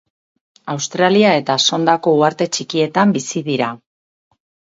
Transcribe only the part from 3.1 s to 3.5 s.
bizi